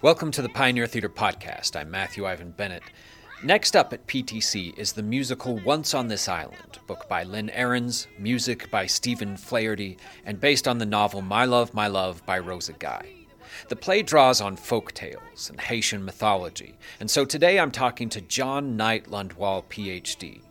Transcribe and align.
Welcome 0.00 0.30
to 0.30 0.42
the 0.42 0.48
Pioneer 0.48 0.86
Theatre 0.86 1.08
Podcast. 1.08 1.74
I'm 1.74 1.90
Matthew 1.90 2.24
Ivan 2.24 2.52
Bennett. 2.52 2.84
Next 3.42 3.74
up 3.74 3.92
at 3.92 4.06
PTC 4.06 4.78
is 4.78 4.92
the 4.92 5.02
musical 5.02 5.56
Once 5.56 5.92
on 5.92 6.06
This 6.06 6.28
Island, 6.28 6.78
book 6.86 7.08
by 7.08 7.24
Lynn 7.24 7.50
Ahrens, 7.50 8.06
music 8.16 8.70
by 8.70 8.86
Stephen 8.86 9.36
Flaherty, 9.36 9.98
and 10.24 10.40
based 10.40 10.68
on 10.68 10.78
the 10.78 10.86
novel 10.86 11.20
My 11.20 11.46
Love, 11.46 11.74
My 11.74 11.88
Love 11.88 12.24
by 12.24 12.38
Rosa 12.38 12.74
Guy. 12.74 13.08
The 13.70 13.74
play 13.74 14.02
draws 14.02 14.40
on 14.40 14.54
folk 14.54 14.92
tales 14.92 15.50
and 15.50 15.60
Haitian 15.60 16.04
mythology, 16.04 16.76
and 17.00 17.10
so 17.10 17.24
today 17.24 17.58
I'm 17.58 17.72
talking 17.72 18.08
to 18.10 18.20
John 18.20 18.76
Knight 18.76 19.06
Lundwall, 19.06 19.64
PhD. 19.64 20.42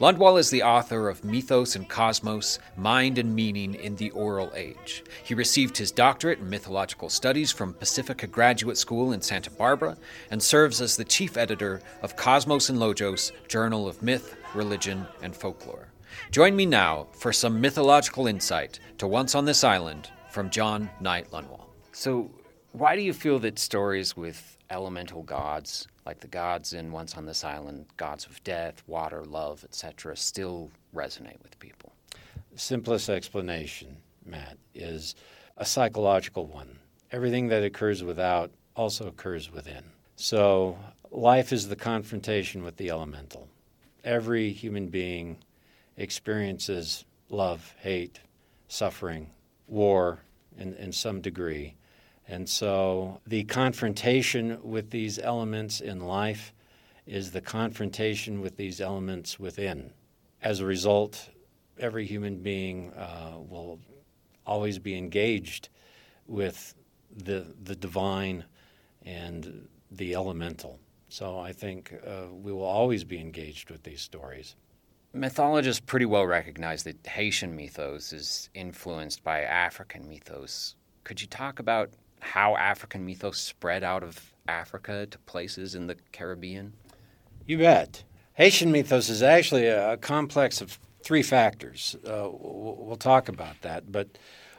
Lundwall 0.00 0.38
is 0.38 0.50
the 0.50 0.62
author 0.62 1.08
of 1.08 1.24
Mythos 1.24 1.76
and 1.76 1.88
Cosmos 1.88 2.58
Mind 2.76 3.18
and 3.18 3.34
Meaning 3.34 3.74
in 3.74 3.96
the 3.96 4.10
Oral 4.10 4.52
Age. 4.54 5.04
He 5.24 5.34
received 5.34 5.76
his 5.76 5.90
doctorate 5.90 6.38
in 6.38 6.50
mythological 6.50 7.08
studies 7.08 7.52
from 7.52 7.74
Pacifica 7.74 8.26
Graduate 8.26 8.78
School 8.78 9.12
in 9.12 9.20
Santa 9.20 9.50
Barbara 9.50 9.96
and 10.30 10.42
serves 10.42 10.80
as 10.80 10.96
the 10.96 11.04
chief 11.04 11.36
editor 11.36 11.80
of 12.02 12.16
Cosmos 12.16 12.68
and 12.68 12.80
Logos 12.80 13.32
Journal 13.48 13.86
of 13.88 14.02
Myth, 14.02 14.36
Religion, 14.54 15.06
and 15.22 15.34
Folklore. 15.34 15.88
Join 16.30 16.54
me 16.56 16.66
now 16.66 17.08
for 17.12 17.32
some 17.32 17.60
mythological 17.60 18.26
insight 18.26 18.78
to 18.98 19.06
Once 19.06 19.34
on 19.34 19.44
This 19.44 19.64
Island 19.64 20.10
from 20.30 20.50
John 20.50 20.90
Knight 21.00 21.30
Lundwall. 21.30 21.66
So, 21.92 22.30
why 22.72 22.96
do 22.96 23.02
you 23.02 23.12
feel 23.12 23.38
that 23.40 23.58
stories 23.58 24.16
with 24.16 24.56
elemental 24.70 25.22
gods, 25.22 25.86
like 26.04 26.20
the 26.20 26.28
gods 26.28 26.72
in 26.72 26.92
Once 26.92 27.16
on 27.16 27.26
This 27.26 27.44
Island, 27.44 27.86
gods 27.96 28.26
of 28.26 28.42
death, 28.44 28.82
water, 28.86 29.24
love, 29.24 29.64
etc., 29.64 30.16
still 30.16 30.70
resonate 30.94 31.40
with 31.42 31.58
people? 31.58 31.92
Simplest 32.56 33.08
explanation, 33.08 33.96
Matt, 34.24 34.58
is 34.74 35.14
a 35.56 35.64
psychological 35.64 36.46
one. 36.46 36.78
Everything 37.10 37.48
that 37.48 37.62
occurs 37.62 38.02
without 38.02 38.50
also 38.74 39.06
occurs 39.06 39.52
within. 39.52 39.84
So, 40.16 40.78
life 41.10 41.52
is 41.52 41.68
the 41.68 41.76
confrontation 41.76 42.62
with 42.62 42.76
the 42.76 42.90
elemental. 42.90 43.48
Every 44.04 44.50
human 44.52 44.88
being 44.88 45.38
experiences 45.96 47.04
love, 47.28 47.74
hate, 47.80 48.20
suffering, 48.68 49.30
war 49.66 50.20
in, 50.58 50.74
in 50.74 50.92
some 50.92 51.20
degree. 51.20 51.74
And 52.28 52.48
so 52.48 53.20
the 53.26 53.44
confrontation 53.44 54.58
with 54.62 54.90
these 54.90 55.18
elements 55.18 55.80
in 55.80 56.00
life 56.00 56.52
is 57.06 57.32
the 57.32 57.40
confrontation 57.40 58.40
with 58.40 58.56
these 58.56 58.80
elements 58.80 59.38
within. 59.38 59.92
As 60.40 60.60
a 60.60 60.66
result, 60.66 61.30
every 61.78 62.06
human 62.06 62.36
being 62.36 62.92
uh, 62.92 63.38
will 63.38 63.80
always 64.46 64.78
be 64.78 64.96
engaged 64.96 65.68
with 66.26 66.74
the, 67.16 67.44
the 67.64 67.76
divine 67.76 68.44
and 69.04 69.68
the 69.90 70.14
elemental. 70.14 70.78
So 71.08 71.38
I 71.38 71.52
think 71.52 71.92
uh, 72.06 72.32
we 72.32 72.52
will 72.52 72.64
always 72.64 73.04
be 73.04 73.18
engaged 73.18 73.70
with 73.70 73.82
these 73.82 74.00
stories. 74.00 74.56
Mythologists 75.12 75.80
pretty 75.84 76.06
well 76.06 76.26
recognize 76.26 76.84
that 76.84 77.06
Haitian 77.06 77.54
mythos 77.54 78.14
is 78.14 78.48
influenced 78.54 79.22
by 79.22 79.42
African 79.42 80.08
mythos. 80.08 80.74
Could 81.04 81.20
you 81.20 81.26
talk 81.26 81.58
about 81.58 81.90
how 82.22 82.56
African 82.56 83.04
mythos 83.04 83.38
spread 83.38 83.82
out 83.82 84.02
of 84.02 84.32
Africa 84.46 85.06
to 85.06 85.18
places 85.20 85.74
in 85.74 85.88
the 85.88 85.96
Caribbean? 86.12 86.72
You 87.46 87.58
bet. 87.58 88.04
Haitian 88.34 88.72
mythos 88.72 89.08
is 89.08 89.22
actually 89.22 89.66
a, 89.66 89.96
complex 89.96 90.60
of 90.60 90.78
three 91.02 91.22
factors. 91.22 91.96
Uh, 92.06 92.28
we'll 92.30 92.96
talk 92.96 93.28
about 93.28 93.60
that, 93.62 93.90
but 93.90 94.08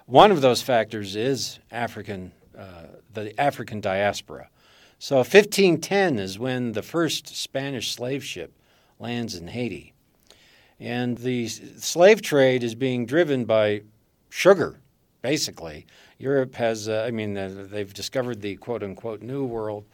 one 0.05 0.31
of 0.31 0.41
those 0.41 0.61
factors 0.61 1.15
is 1.15 1.59
African, 1.71 2.33
uh, 2.57 2.83
the 3.13 3.39
African 3.39 3.79
diaspora. 3.79 4.49
So 4.99 5.17
1510 5.17 6.19
is 6.19 6.37
when 6.37 6.73
the 6.73 6.83
first 6.83 7.35
Spanish 7.35 7.93
slave 7.93 8.23
ship 8.23 8.53
lands 8.99 9.35
in 9.35 9.47
Haiti. 9.47 9.93
And 10.79 11.17
the 11.17 11.47
slave 11.47 12.21
trade 12.21 12.63
is 12.63 12.75
being 12.75 13.05
driven 13.05 13.45
by 13.45 13.83
sugar, 14.29 14.81
basically. 15.23 15.87
Europe 16.19 16.53
has, 16.53 16.87
uh, 16.87 17.03
I 17.07 17.09
mean, 17.09 17.35
uh, 17.35 17.65
they've 17.71 17.91
discovered 17.91 18.41
the 18.41 18.57
quote 18.57 18.83
unquote 18.83 19.23
new 19.23 19.43
world. 19.43 19.85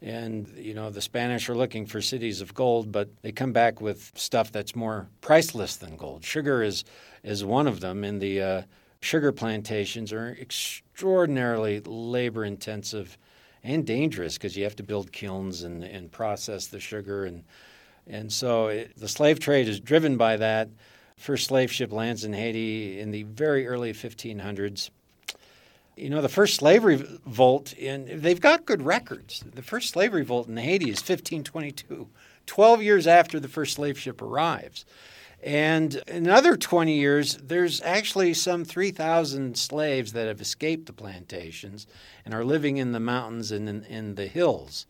And, 0.00 0.46
you 0.56 0.74
know, 0.74 0.90
the 0.90 1.00
Spanish 1.00 1.48
are 1.48 1.56
looking 1.56 1.86
for 1.86 2.02
cities 2.02 2.42
of 2.42 2.52
gold, 2.52 2.92
but 2.92 3.08
they 3.22 3.32
come 3.32 3.52
back 3.52 3.80
with 3.80 4.12
stuff 4.14 4.52
that's 4.52 4.76
more 4.76 5.08
priceless 5.22 5.76
than 5.76 5.96
gold. 5.96 6.22
Sugar 6.22 6.62
is, 6.62 6.84
is 7.22 7.42
one 7.42 7.66
of 7.66 7.80
them, 7.80 8.04
and 8.04 8.20
the 8.20 8.42
uh, 8.42 8.62
sugar 9.00 9.32
plantations 9.32 10.12
are 10.12 10.36
extraordinarily 10.38 11.80
labor 11.80 12.44
intensive 12.44 13.16
and 13.62 13.86
dangerous 13.86 14.34
because 14.34 14.58
you 14.58 14.64
have 14.64 14.76
to 14.76 14.82
build 14.82 15.10
kilns 15.10 15.62
and, 15.62 15.82
and 15.82 16.12
process 16.12 16.66
the 16.66 16.80
sugar. 16.80 17.24
And, 17.24 17.42
and 18.06 18.30
so 18.30 18.66
it, 18.66 18.94
the 18.98 19.08
slave 19.08 19.40
trade 19.40 19.68
is 19.68 19.80
driven 19.80 20.18
by 20.18 20.36
that. 20.36 20.68
First 21.24 21.46
slave 21.46 21.72
ship 21.72 21.90
lands 21.90 22.24
in 22.24 22.34
Haiti 22.34 23.00
in 23.00 23.10
the 23.10 23.22
very 23.22 23.66
early 23.66 23.92
1500s. 23.94 24.90
You 25.96 26.10
know, 26.10 26.20
the 26.20 26.28
first 26.28 26.56
slavery 26.56 26.96
revolt 26.96 27.72
in 27.72 28.20
they've 28.20 28.40
got 28.40 28.66
good 28.66 28.82
records. 28.82 29.42
The 29.54 29.62
first 29.62 29.90
slavery 29.90 30.20
revolt 30.20 30.48
in 30.48 30.56
Haiti 30.58 30.90
is 30.90 30.98
1522, 30.98 32.08
12 32.46 32.82
years 32.82 33.06
after 33.06 33.40
the 33.40 33.48
first 33.48 33.74
slave 33.74 33.98
ship 33.98 34.20
arrives. 34.20 34.84
And 35.42 36.02
another 36.08 36.56
20 36.56 36.94
years, 36.94 37.36
there's 37.36 37.80
actually 37.82 38.32
some 38.34 38.64
3,000 38.64 39.58
slaves 39.58 40.12
that 40.12 40.26
have 40.26 40.40
escaped 40.40 40.86
the 40.86 40.92
plantations 40.92 41.86
and 42.24 42.32
are 42.32 42.44
living 42.44 42.78
in 42.78 42.92
the 42.92 43.00
mountains 43.00 43.52
and 43.52 43.68
in, 43.68 43.84
in, 43.84 44.14
the 44.14 44.26
hills. 44.26 44.86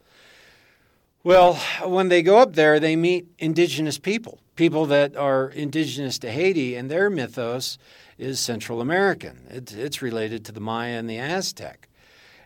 Well, 1.25 1.55
when 1.83 2.11
they 2.11 2.23
go 2.23 2.37
up 2.37 2.53
there, 2.53 2.79
they 2.79 2.97
meet 2.97 3.29
indigenous 3.39 3.97
people, 3.97 4.41
people 4.57 4.85
that 4.87 5.17
are 5.17 5.49
indigenous 5.49 6.19
to 6.19 6.31
Haiti, 6.31 6.77
and 6.77 6.91
their 6.91 7.09
mythos 7.09 7.79
is 8.19 8.39
Central 8.39 8.83
American. 8.83 9.47
It, 9.49 9.73
it's 9.73 10.03
related 10.03 10.45
to 10.45 10.53
the 10.53 10.61
Maya 10.61 10.99
and 10.99 11.09
the 11.09 11.17
Aztec. 11.17 11.89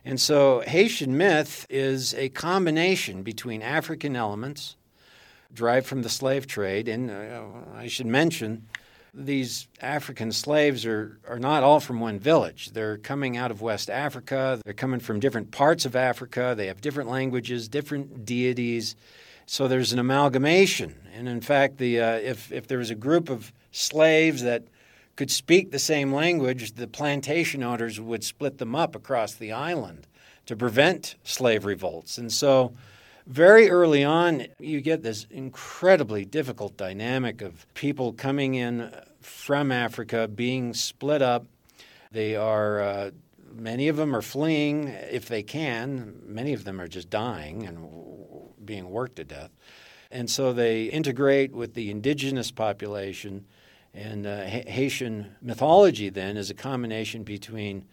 And 0.05 0.17
so 0.17 0.61
Haitian 0.61 1.17
myth 1.17 1.67
is 1.69 2.13
a 2.13 2.29
combination 2.29 3.21
between 3.21 3.61
African 3.61 4.15
elements 4.15 4.77
derived 5.53 5.85
from 5.85 6.01
the 6.01 6.09
slave 6.09 6.47
trade. 6.47 6.87
And 6.87 7.11
uh, 7.11 7.41
I 7.75 7.87
should 7.87 8.07
mention, 8.07 8.65
these 9.13 9.67
African 9.81 10.31
slaves 10.31 10.85
are, 10.85 11.19
are 11.27 11.39
not 11.39 11.63
all 11.63 11.79
from 11.79 11.99
one 11.99 12.19
village. 12.19 12.71
They're 12.71 12.97
coming 12.97 13.37
out 13.37 13.51
of 13.51 13.61
West 13.61 13.89
Africa, 13.89 14.61
they're 14.63 14.73
coming 14.73 14.99
from 14.99 15.19
different 15.19 15.51
parts 15.51 15.85
of 15.85 15.95
Africa, 15.95 16.53
they 16.55 16.67
have 16.67 16.81
different 16.81 17.09
languages, 17.09 17.67
different 17.67 18.25
deities. 18.25 18.95
So 19.45 19.67
there's 19.67 19.93
an 19.93 19.99
amalgamation. 19.99 20.95
And 21.13 21.27
in 21.27 21.41
fact, 21.41 21.77
the, 21.77 21.99
uh, 21.99 22.15
if, 22.17 22.51
if 22.51 22.67
there 22.67 22.77
was 22.77 22.91
a 22.91 22.95
group 22.95 23.29
of 23.29 23.51
slaves 23.71 24.43
that 24.43 24.63
could 25.15 25.31
speak 25.31 25.71
the 25.71 25.79
same 25.79 26.13
language, 26.13 26.73
the 26.73 26.87
plantation 26.87 27.63
owners 27.63 27.99
would 27.99 28.23
split 28.23 28.57
them 28.57 28.75
up 28.75 28.95
across 28.95 29.33
the 29.33 29.51
island 29.51 30.07
to 30.45 30.55
prevent 30.55 31.15
slave 31.23 31.65
revolts. 31.65 32.17
And 32.17 32.31
so, 32.31 32.73
very 33.29 33.69
early 33.69 34.03
on, 34.03 34.47
you 34.57 34.81
get 34.81 35.03
this 35.03 35.27
incredibly 35.29 36.25
difficult 36.25 36.75
dynamic 36.77 37.43
of 37.43 37.71
people 37.75 38.11
coming 38.11 38.55
in 38.55 38.91
from 39.21 39.71
Africa 39.71 40.27
being 40.27 40.73
split 40.73 41.21
up. 41.21 41.45
They 42.11 42.35
are, 42.35 42.81
uh, 42.81 43.11
many 43.53 43.87
of 43.87 43.97
them 43.97 44.15
are 44.15 44.23
fleeing 44.23 44.87
if 44.87 45.27
they 45.27 45.43
can, 45.43 46.19
many 46.25 46.53
of 46.53 46.63
them 46.63 46.81
are 46.81 46.87
just 46.87 47.11
dying 47.11 47.67
and 47.67 47.87
being 48.65 48.89
worked 48.89 49.17
to 49.17 49.25
death. 49.25 49.51
And 50.09 50.27
so 50.27 50.51
they 50.51 50.85
integrate 50.85 51.51
with 51.51 51.75
the 51.75 51.91
indigenous 51.91 52.49
population 52.49 53.45
and 53.93 54.25
uh, 54.25 54.43
Haitian 54.45 55.35
mythology 55.39 56.09
then 56.09 56.35
is 56.35 56.49
a 56.49 56.55
combination 56.55 57.23
between 57.23 57.85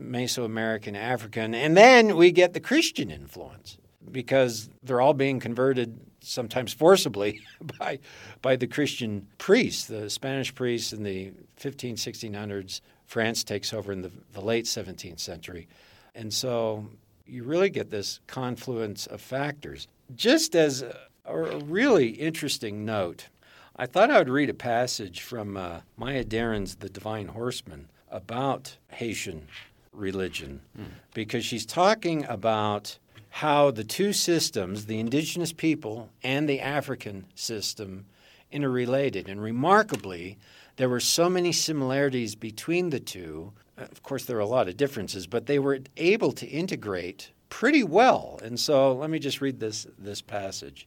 Mesoamerican, 0.00 0.96
African, 0.96 1.54
and 1.54 1.76
then 1.76 2.16
we 2.16 2.32
get 2.32 2.54
the 2.54 2.60
Christian 2.60 3.10
influence 3.10 3.76
because 4.10 4.68
they're 4.82 5.00
all 5.00 5.14
being 5.14 5.40
converted 5.40 5.98
sometimes 6.20 6.72
forcibly 6.72 7.40
by 7.78 7.98
by 8.42 8.56
the 8.56 8.66
Christian 8.66 9.26
priests, 9.38 9.86
the 9.86 10.10
Spanish 10.10 10.54
priests 10.54 10.92
in 10.92 11.02
the 11.02 11.32
15, 11.56 11.96
1600s. 11.96 12.80
France 13.06 13.44
takes 13.44 13.72
over 13.72 13.92
in 13.92 14.02
the, 14.02 14.10
the 14.32 14.40
late 14.40 14.64
17th 14.64 15.20
century. 15.20 15.68
And 16.14 16.32
so 16.32 16.88
you 17.26 17.44
really 17.44 17.70
get 17.70 17.90
this 17.90 18.20
confluence 18.26 19.06
of 19.06 19.20
factors. 19.20 19.88
Just 20.14 20.56
as 20.56 20.82
a, 20.82 20.96
a 21.26 21.58
really 21.58 22.08
interesting 22.08 22.84
note, 22.84 23.28
I 23.76 23.86
thought 23.86 24.10
I 24.10 24.18
would 24.18 24.28
read 24.28 24.50
a 24.50 24.54
passage 24.54 25.20
from 25.20 25.56
uh, 25.56 25.80
Maya 25.96 26.24
Deren's 26.24 26.76
The 26.76 26.88
Divine 26.88 27.28
Horsemen 27.28 27.88
about 28.10 28.76
Haitian 28.88 29.48
religion 29.92 30.60
mm. 30.78 30.86
because 31.12 31.44
she's 31.44 31.66
talking 31.66 32.24
about 32.26 32.98
how 33.38 33.68
the 33.72 33.82
two 33.82 34.12
systems, 34.12 34.86
the 34.86 35.00
indigenous 35.00 35.52
people 35.52 36.08
and 36.22 36.48
the 36.48 36.60
African 36.60 37.26
system, 37.34 38.06
interrelated. 38.52 39.28
And 39.28 39.42
remarkably, 39.42 40.38
there 40.76 40.88
were 40.88 41.00
so 41.00 41.28
many 41.28 41.50
similarities 41.50 42.36
between 42.36 42.90
the 42.90 43.00
two. 43.00 43.52
Of 43.76 44.04
course, 44.04 44.26
there 44.26 44.36
are 44.36 44.40
a 44.40 44.46
lot 44.46 44.68
of 44.68 44.76
differences, 44.76 45.26
but 45.26 45.46
they 45.46 45.58
were 45.58 45.80
able 45.96 46.30
to 46.30 46.46
integrate 46.46 47.32
pretty 47.48 47.82
well. 47.82 48.38
And 48.40 48.58
so 48.60 48.92
let 48.92 49.10
me 49.10 49.18
just 49.18 49.40
read 49.40 49.58
this, 49.58 49.84
this 49.98 50.22
passage. 50.22 50.86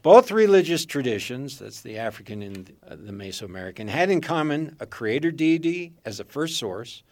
Both 0.00 0.30
religious 0.30 0.86
traditions, 0.86 1.58
that's 1.58 1.82
the 1.82 1.98
African 1.98 2.40
and 2.40 2.72
the 2.82 3.12
Mesoamerican, 3.12 3.90
had 3.90 4.08
in 4.08 4.22
common 4.22 4.74
a 4.80 4.86
creator 4.86 5.30
deity 5.30 5.92
as 6.06 6.18
a 6.18 6.24
first 6.24 6.58
source, 6.58 7.02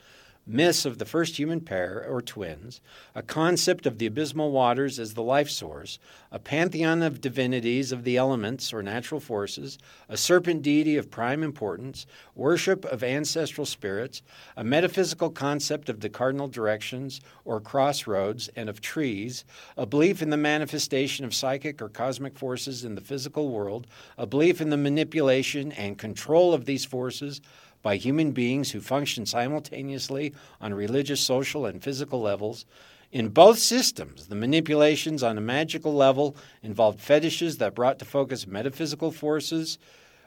myths 0.46 0.84
of 0.84 0.98
the 0.98 1.04
first 1.04 1.38
human 1.38 1.60
pair 1.60 2.04
or 2.08 2.20
twins, 2.20 2.80
a 3.14 3.22
concept 3.22 3.86
of 3.86 3.98
the 3.98 4.06
abysmal 4.06 4.50
waters 4.50 4.98
as 4.98 5.14
the 5.14 5.22
life 5.22 5.48
source, 5.48 5.98
a 6.32 6.38
pantheon 6.38 7.02
of 7.02 7.20
divinities 7.20 7.92
of 7.92 8.02
the 8.02 8.16
elements 8.16 8.72
or 8.72 8.82
natural 8.82 9.20
forces, 9.20 9.78
a 10.08 10.16
serpent 10.16 10.62
deity 10.62 10.96
of 10.96 11.10
prime 11.10 11.42
importance, 11.42 12.06
worship 12.34 12.84
of 12.86 13.04
ancestral 13.04 13.64
spirits, 13.64 14.22
a 14.56 14.64
metaphysical 14.64 15.30
concept 15.30 15.88
of 15.88 16.00
the 16.00 16.08
cardinal 16.08 16.48
directions 16.48 17.20
or 17.44 17.60
crossroads 17.60 18.48
and 18.56 18.68
of 18.68 18.80
trees, 18.80 19.44
a 19.76 19.86
belief 19.86 20.22
in 20.22 20.30
the 20.30 20.36
manifestation 20.36 21.24
of 21.24 21.34
psychic 21.34 21.80
or 21.80 21.88
cosmic 21.88 22.36
forces 22.36 22.84
in 22.84 22.96
the 22.96 23.00
physical 23.00 23.48
world, 23.50 23.86
a 24.18 24.26
belief 24.26 24.60
in 24.60 24.70
the 24.70 24.76
manipulation 24.76 25.70
and 25.72 25.98
control 25.98 26.52
of 26.52 26.64
these 26.64 26.84
forces 26.84 27.40
by 27.82 27.96
human 27.96 28.30
beings 28.30 28.70
who 28.70 28.80
function 28.80 29.26
simultaneously 29.26 30.32
on 30.60 30.72
religious, 30.72 31.20
social, 31.20 31.66
and 31.66 31.82
physical 31.82 32.20
levels. 32.20 32.64
In 33.10 33.28
both 33.28 33.58
systems, 33.58 34.28
the 34.28 34.34
manipulations 34.34 35.22
on 35.22 35.36
a 35.36 35.42
magical 35.42 35.92
level 35.92 36.34
involved 36.62 37.00
fetishes 37.00 37.58
that 37.58 37.74
brought 37.74 37.98
to 37.98 38.04
focus 38.04 38.46
metaphysical 38.46 39.10
forces 39.10 39.78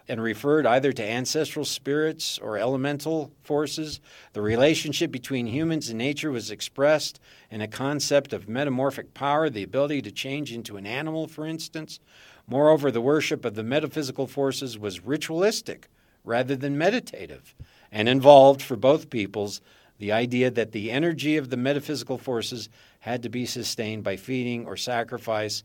and 0.07 0.21
referred 0.21 0.67
either 0.67 0.93
to 0.93 1.03
ancestral 1.03 1.65
spirits 1.65 2.37
or 2.37 2.57
elemental 2.57 3.31
forces. 3.41 3.99
The 4.33 4.41
relationship 4.41 5.11
between 5.11 5.47
humans 5.47 5.89
and 5.89 5.97
nature 5.97 6.31
was 6.31 6.51
expressed 6.51 7.19
in 7.49 7.61
a 7.61 7.67
concept 7.67 8.33
of 8.33 8.47
metamorphic 8.47 9.15
power, 9.15 9.49
the 9.49 9.63
ability 9.63 10.03
to 10.03 10.11
change 10.11 10.53
into 10.53 10.77
an 10.77 10.85
animal, 10.85 11.27
for 11.27 11.47
instance. 11.47 11.99
Moreover, 12.47 12.91
the 12.91 13.01
worship 13.01 13.45
of 13.45 13.55
the 13.55 13.63
metaphysical 13.63 14.27
forces 14.27 14.77
was 14.77 15.03
ritualistic 15.03 15.89
rather 16.25 16.55
than 16.55 16.77
meditative, 16.77 17.55
and 17.91 18.09
involved 18.09 18.61
for 18.61 18.75
both 18.75 19.09
peoples 19.09 19.61
the 19.99 20.11
idea 20.11 20.51
that 20.51 20.71
the 20.71 20.91
energy 20.91 21.37
of 21.37 21.49
the 21.49 21.57
metaphysical 21.57 22.17
forces 22.17 22.67
had 22.99 23.23
to 23.23 23.29
be 23.29 23.45
sustained 23.45 24.03
by 24.03 24.17
feeding 24.17 24.65
or 24.65 24.75
sacrifice, 24.75 25.63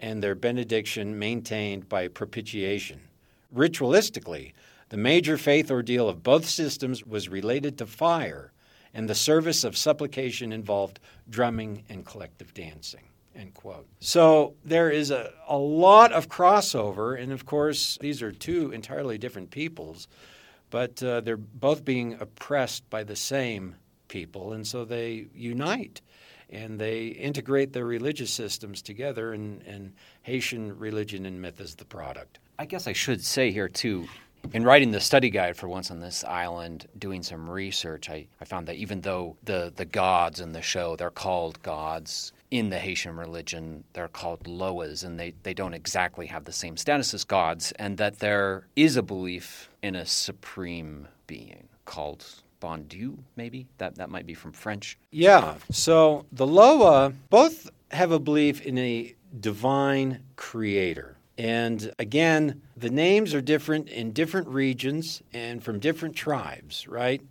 and 0.00 0.22
their 0.22 0.34
benediction 0.34 1.18
maintained 1.18 1.88
by 1.88 2.08
propitiation. 2.08 3.00
Ritualistically, 3.54 4.52
the 4.88 4.96
major 4.96 5.38
faith 5.38 5.70
ordeal 5.70 6.08
of 6.08 6.22
both 6.22 6.46
systems 6.46 7.06
was 7.06 7.28
related 7.28 7.78
to 7.78 7.86
fire, 7.86 8.50
and 8.92 9.08
the 9.08 9.14
service 9.14 9.62
of 9.62 9.76
supplication 9.76 10.52
involved 10.52 10.98
drumming 11.28 11.84
and 11.88 12.04
collective 12.04 12.52
dancing. 12.54 13.09
End 13.34 13.54
quote. 13.54 13.86
So 14.00 14.54
there 14.64 14.90
is 14.90 15.10
a, 15.10 15.32
a 15.48 15.56
lot 15.56 16.12
of 16.12 16.28
crossover, 16.28 17.20
and 17.20 17.32
of 17.32 17.46
course, 17.46 17.96
these 18.00 18.22
are 18.22 18.32
two 18.32 18.72
entirely 18.72 19.18
different 19.18 19.50
peoples, 19.50 20.08
but 20.70 21.02
uh, 21.02 21.20
they're 21.20 21.36
both 21.36 21.84
being 21.84 22.14
oppressed 22.20 22.88
by 22.90 23.04
the 23.04 23.16
same 23.16 23.76
people, 24.08 24.52
and 24.52 24.66
so 24.66 24.84
they 24.84 25.26
unite 25.34 26.00
and 26.52 26.80
they 26.80 27.06
integrate 27.06 27.72
their 27.72 27.84
religious 27.84 28.32
systems 28.32 28.82
together, 28.82 29.32
and, 29.32 29.62
and 29.62 29.92
Haitian 30.22 30.76
religion 30.76 31.24
and 31.24 31.40
myth 31.40 31.60
is 31.60 31.76
the 31.76 31.84
product. 31.84 32.40
I 32.58 32.66
guess 32.66 32.88
I 32.88 32.92
should 32.92 33.24
say 33.24 33.52
here, 33.52 33.68
too, 33.68 34.08
in 34.52 34.64
writing 34.64 34.90
the 34.90 35.00
study 35.00 35.30
guide 35.30 35.56
for 35.56 35.68
Once 35.68 35.90
on 35.90 36.00
This 36.00 36.24
Island, 36.24 36.86
doing 36.98 37.22
some 37.22 37.48
research, 37.48 38.10
I, 38.10 38.26
I 38.40 38.44
found 38.44 38.66
that 38.68 38.76
even 38.76 39.00
though 39.00 39.36
the, 39.44 39.72
the 39.74 39.84
gods 39.84 40.40
in 40.40 40.52
the 40.52 40.62
show, 40.62 40.96
they're 40.96 41.10
called 41.10 41.62
gods, 41.62 42.32
in 42.50 42.70
the 42.70 42.78
Haitian 42.78 43.16
religion, 43.16 43.84
they're 43.92 44.08
called 44.08 44.44
Loas, 44.44 45.04
and 45.04 45.18
they, 45.18 45.34
they 45.44 45.54
don't 45.54 45.74
exactly 45.74 46.26
have 46.26 46.44
the 46.44 46.52
same 46.52 46.76
status 46.76 47.14
as 47.14 47.24
gods, 47.24 47.72
and 47.72 47.96
that 47.98 48.18
there 48.18 48.66
is 48.74 48.96
a 48.96 49.02
belief 49.02 49.70
in 49.82 49.94
a 49.94 50.04
supreme 50.04 51.06
being 51.26 51.68
called 51.84 52.26
Bon 52.58 52.82
Dieu, 52.84 53.18
maybe? 53.36 53.66
That, 53.78 53.94
that 53.96 54.10
might 54.10 54.26
be 54.26 54.34
from 54.34 54.52
French. 54.52 54.98
Yeah. 55.10 55.54
So 55.70 56.26
the 56.32 56.46
Loa 56.46 57.12
both 57.30 57.70
have 57.92 58.10
a 58.10 58.18
belief 58.18 58.60
in 58.62 58.78
a 58.78 59.14
divine 59.38 60.20
creator. 60.36 61.16
And 61.40 61.90
again, 61.98 62.60
the 62.76 62.90
names 62.90 63.32
are 63.32 63.40
different 63.40 63.88
in 63.88 64.12
different 64.12 64.48
regions 64.48 65.22
and 65.32 65.64
from 65.64 65.78
different 65.78 66.14
tribes, 66.14 66.86
right? 66.86 67.22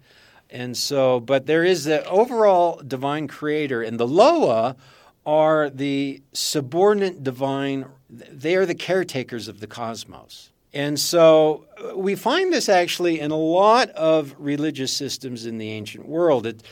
And 0.50 0.76
so, 0.76 1.20
but 1.20 1.46
there 1.46 1.64
is 1.64 1.84
the 1.84 2.04
overall 2.10 2.82
divine 2.82 3.28
creator, 3.28 3.84
and 3.84 4.00
the 4.00 4.08
Loa 4.08 4.76
are 5.28 5.70
the 5.70 6.24
subordinate 6.34 7.24
divine, 7.24 7.86
they 8.10 8.56
are 8.56 8.66
the 8.66 8.74
caretakers 8.74 9.48
of 9.48 9.60
the 9.60 9.68
cosmos. 9.68 10.50
And 10.74 11.00
so 11.00 11.68
uh, 11.78 11.96
we 11.96 12.16
find 12.16 12.52
this 12.52 12.68
actually 12.68 13.20
in 13.20 13.30
a 13.30 13.38
lot 13.38 13.92
of 13.92 14.34
religious 14.40 14.92
systems 14.92 15.46
in 15.46 15.60
the 15.60 15.70
ancient 15.70 16.08
world. 16.08 16.48
It, 16.48 16.64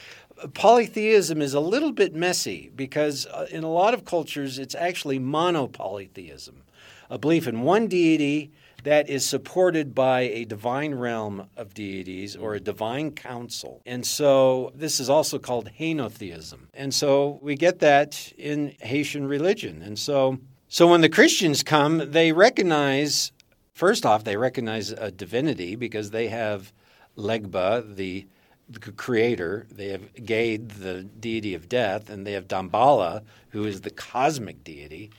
polytheism 0.55 1.43
is 1.43 1.53
a 1.53 1.59
little 1.59 1.91
bit 1.91 2.15
messy 2.15 2.71
because 2.75 3.27
uh, 3.27 3.45
in 3.51 3.63
a 3.63 3.71
lot 3.71 3.93
of 3.93 4.05
cultures 4.05 4.57
it's 4.57 4.73
actually 4.73 5.19
monopolytheism, 5.19 6.63
a 7.09 7.17
belief 7.17 7.47
in 7.47 7.61
one 7.61 7.87
deity 7.87 8.51
that 8.83 9.09
is 9.09 9.25
supported 9.25 9.93
by 9.93 10.21
a 10.21 10.45
divine 10.45 10.95
realm 10.95 11.49
of 11.57 11.73
deities 11.73 12.35
or 12.35 12.53
a 12.53 12.59
divine 12.59 13.11
council. 13.11 13.81
And 13.85 14.05
so 14.05 14.71
this 14.75 14.99
is 14.99 15.09
also 15.09 15.39
called 15.39 15.69
henotheism. 15.79 16.67
And 16.73 16.93
so 16.93 17.39
we 17.41 17.55
get 17.55 17.79
that 17.79 18.31
in 18.37 18.75
Haitian 18.79 19.27
religion. 19.27 19.81
And 19.81 19.97
so 19.97 20.39
so 20.69 20.87
when 20.87 21.01
the 21.01 21.09
Christians 21.09 21.63
come, 21.63 22.11
they 22.11 22.31
recognize 22.31 23.31
first 23.73 24.05
off 24.05 24.23
they 24.23 24.37
recognize 24.37 24.91
a 24.91 25.11
divinity 25.11 25.75
because 25.75 26.11
they 26.11 26.27
have 26.27 26.71
Legba, 27.17 27.95
the 27.95 28.27
the 28.69 28.79
creator, 28.79 29.65
they 29.71 29.87
have 29.87 30.13
Ghede, 30.13 30.69
the 30.79 31.03
deity 31.03 31.53
of 31.53 31.69
death, 31.69 32.09
and 32.09 32.27
they 32.27 32.33
have 32.33 32.47
Dambala, 32.49 33.23
who 33.49 33.65
is 33.65 33.81
the 33.81 33.89
cosmic 33.89 34.63
deity. 34.63 35.09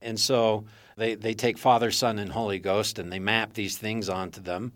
And 0.00 0.18
so 0.18 0.64
they, 0.96 1.14
they 1.14 1.34
take 1.34 1.58
Father, 1.58 1.90
Son, 1.90 2.18
and 2.18 2.32
Holy 2.32 2.58
Ghost 2.58 2.98
and 2.98 3.12
they 3.12 3.18
map 3.18 3.54
these 3.54 3.76
things 3.76 4.08
onto 4.08 4.40
them. 4.40 4.72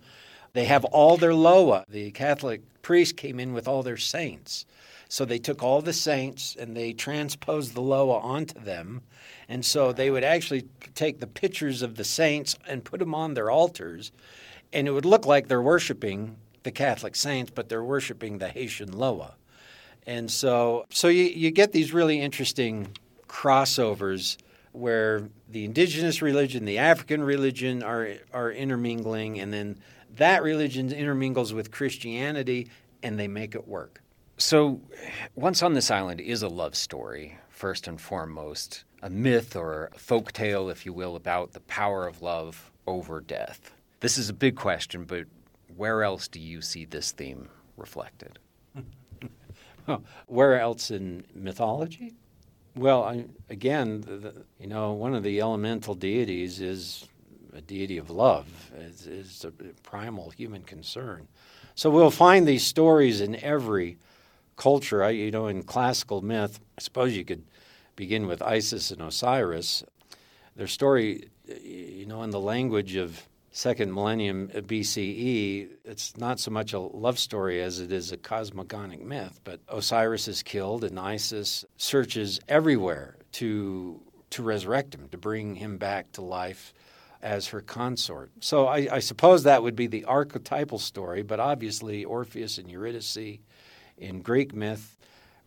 They 0.52 0.64
have 0.64 0.84
all 0.86 1.16
their 1.16 1.34
Loa. 1.34 1.84
The 1.88 2.10
Catholic 2.10 2.62
priest 2.82 3.16
came 3.16 3.38
in 3.38 3.52
with 3.52 3.68
all 3.68 3.82
their 3.82 3.96
saints. 3.96 4.64
So 5.08 5.24
they 5.24 5.38
took 5.38 5.62
all 5.62 5.80
the 5.80 5.92
saints 5.92 6.56
and 6.58 6.76
they 6.76 6.92
transposed 6.92 7.74
the 7.74 7.80
Loa 7.80 8.18
onto 8.18 8.60
them. 8.60 9.02
And 9.48 9.64
so 9.64 9.92
they 9.92 10.10
would 10.10 10.24
actually 10.24 10.64
take 10.94 11.20
the 11.20 11.26
pictures 11.26 11.82
of 11.82 11.96
the 11.96 12.04
saints 12.04 12.58
and 12.66 12.84
put 12.84 13.00
them 13.00 13.14
on 13.14 13.34
their 13.34 13.50
altars. 13.50 14.12
And 14.72 14.86
it 14.86 14.90
would 14.90 15.06
look 15.06 15.24
like 15.24 15.48
they're 15.48 15.62
worshiping 15.62 16.36
the 16.62 16.70
Catholic 16.70 17.16
saints, 17.16 17.50
but 17.54 17.68
they're 17.68 17.84
worshiping 17.84 18.38
the 18.38 18.48
Haitian 18.48 18.92
Loa. 18.92 19.34
And 20.06 20.30
so, 20.30 20.84
so 20.90 21.08
you, 21.08 21.24
you 21.24 21.50
get 21.50 21.72
these 21.72 21.92
really 21.92 22.20
interesting 22.20 22.88
crossovers 23.28 24.36
where 24.72 25.28
the 25.48 25.64
indigenous 25.64 26.22
religion, 26.22 26.64
the 26.64 26.78
African 26.78 27.22
religion 27.22 27.82
are 27.82 28.14
are 28.32 28.50
intermingling, 28.50 29.40
and 29.40 29.52
then 29.52 29.78
that 30.16 30.42
religion 30.42 30.92
intermingles 30.92 31.52
with 31.52 31.70
Christianity, 31.70 32.68
and 33.02 33.18
they 33.18 33.28
make 33.28 33.54
it 33.54 33.66
work. 33.66 34.02
So, 34.36 34.80
Once 35.34 35.62
on 35.64 35.74
This 35.74 35.90
Island 35.90 36.20
is 36.20 36.42
a 36.42 36.48
love 36.48 36.76
story, 36.76 37.38
first 37.48 37.88
and 37.88 38.00
foremost, 38.00 38.84
a 39.02 39.10
myth 39.10 39.56
or 39.56 39.90
a 39.94 39.98
folk 39.98 40.32
tale, 40.32 40.70
if 40.70 40.86
you 40.86 40.92
will, 40.92 41.16
about 41.16 41.52
the 41.52 41.60
power 41.60 42.06
of 42.06 42.22
love 42.22 42.70
over 42.86 43.20
death. 43.20 43.72
This 44.00 44.16
is 44.16 44.28
a 44.28 44.34
big 44.34 44.54
question, 44.54 45.04
but 45.04 45.24
where 45.76 46.04
else 46.04 46.28
do 46.28 46.38
you 46.40 46.62
see 46.62 46.84
this 46.84 47.10
theme 47.10 47.48
reflected? 47.76 48.38
where 50.26 50.60
else 50.60 50.90
in 50.90 51.24
mythology? 51.34 52.14
Well, 52.78 53.02
I, 53.02 53.24
again, 53.50 54.02
the, 54.02 54.16
the, 54.18 54.34
you 54.60 54.68
know, 54.68 54.92
one 54.92 55.12
of 55.12 55.24
the 55.24 55.40
elemental 55.40 55.96
deities 55.96 56.60
is 56.60 57.08
a 57.52 57.60
deity 57.60 57.98
of 57.98 58.08
love, 58.08 58.46
is 58.78 59.44
a 59.44 59.50
primal 59.82 60.30
human 60.30 60.62
concern. 60.62 61.26
So 61.74 61.90
we'll 61.90 62.12
find 62.12 62.46
these 62.46 62.64
stories 62.64 63.20
in 63.20 63.34
every 63.34 63.98
culture. 64.56 65.02
I, 65.02 65.10
you 65.10 65.32
know, 65.32 65.48
in 65.48 65.64
classical 65.64 66.22
myth, 66.22 66.60
I 66.78 66.80
suppose 66.80 67.16
you 67.16 67.24
could 67.24 67.42
begin 67.96 68.28
with 68.28 68.42
Isis 68.42 68.92
and 68.92 69.02
Osiris. 69.02 69.82
Their 70.54 70.68
story, 70.68 71.30
you 71.60 72.06
know, 72.06 72.22
in 72.22 72.30
the 72.30 72.38
language 72.38 72.94
of 72.94 73.27
second 73.50 73.92
millennium 73.92 74.48
BCE, 74.48 75.68
it's 75.84 76.16
not 76.16 76.40
so 76.40 76.50
much 76.50 76.72
a 76.72 76.78
love 76.78 77.18
story 77.18 77.62
as 77.62 77.80
it 77.80 77.92
is 77.92 78.12
a 78.12 78.16
cosmogonic 78.16 79.02
myth. 79.02 79.40
But 79.44 79.60
Osiris 79.68 80.28
is 80.28 80.42
killed, 80.42 80.84
and 80.84 80.98
Isis 80.98 81.64
searches 81.76 82.40
everywhere 82.48 83.16
to 83.32 84.00
to 84.30 84.42
resurrect 84.42 84.94
him, 84.94 85.08
to 85.08 85.16
bring 85.16 85.54
him 85.54 85.78
back 85.78 86.12
to 86.12 86.20
life 86.22 86.74
as 87.22 87.48
her 87.48 87.60
consort. 87.60 88.30
So 88.40 88.66
I, 88.66 88.88
I 88.92 88.98
suppose 88.98 89.42
that 89.42 89.62
would 89.62 89.74
be 89.74 89.86
the 89.86 90.04
archetypal 90.04 90.78
story. 90.78 91.22
But 91.22 91.40
obviously, 91.40 92.04
Orpheus 92.04 92.58
and 92.58 92.70
Eurydice 92.70 93.38
in 93.96 94.22
Greek 94.22 94.54
myth 94.54 94.96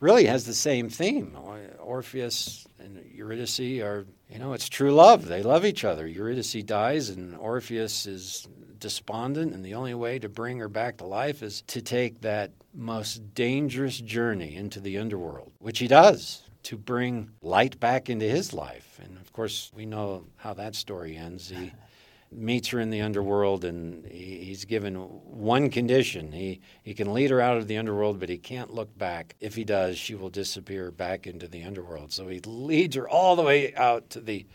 really 0.01 0.25
has 0.25 0.45
the 0.45 0.53
same 0.53 0.89
theme. 0.89 1.37
Orpheus 1.79 2.67
and 2.79 3.01
Eurydice 3.13 3.59
are, 3.81 4.05
you 4.29 4.39
know, 4.39 4.53
it's 4.53 4.67
true 4.67 4.91
love. 4.91 5.27
They 5.27 5.43
love 5.43 5.65
each 5.65 5.85
other. 5.85 6.05
Eurydice 6.05 6.53
dies, 6.63 7.09
and 7.09 7.37
Orpheus 7.37 8.05
is 8.05 8.47
despondent, 8.79 9.53
and 9.53 9.63
the 9.63 9.75
only 9.75 9.93
way 9.93 10.19
to 10.19 10.27
bring 10.27 10.57
her 10.57 10.67
back 10.67 10.97
to 10.97 11.05
life 11.05 11.43
is 11.43 11.61
to 11.67 11.81
take 11.81 12.21
that 12.21 12.51
most 12.73 13.33
dangerous 13.33 13.99
journey 13.99 14.55
into 14.55 14.79
the 14.79 14.97
underworld, 14.97 15.51
which 15.59 15.79
he 15.79 15.87
does 15.87 16.43
to 16.63 16.77
bring 16.77 17.29
light 17.41 17.79
back 17.79 18.09
into 18.09 18.25
his 18.25 18.53
life. 18.53 18.99
And 19.03 19.17
of 19.17 19.31
course, 19.33 19.71
we 19.75 19.85
know 19.85 20.25
how 20.37 20.53
that 20.55 20.75
story 20.75 21.15
ends. 21.15 21.49
He 21.49 21.71
meets 22.31 22.69
her 22.69 22.79
in 22.79 22.89
the 22.89 23.01
underworld, 23.01 23.65
and 23.65 24.05
he's 24.05 24.65
given 24.65 24.95
one 24.95 25.69
condition. 25.69 26.31
He, 26.31 26.61
he 26.83 26.93
can 26.93 27.13
lead 27.13 27.29
her 27.29 27.41
out 27.41 27.57
of 27.57 27.67
the 27.67 27.77
underworld, 27.77 28.19
but 28.19 28.29
he 28.29 28.37
can't 28.37 28.73
look 28.73 28.97
back. 28.97 29.35
If 29.39 29.55
he 29.55 29.63
does, 29.63 29.97
she 29.97 30.15
will 30.15 30.29
disappear 30.29 30.91
back 30.91 31.27
into 31.27 31.47
the 31.47 31.63
underworld. 31.63 32.13
So 32.13 32.27
he 32.27 32.39
leads 32.39 32.95
her 32.95 33.07
all 33.07 33.35
the 33.35 33.43
way 33.43 33.75
out 33.75 34.09
to 34.11 34.21
the, 34.21 34.45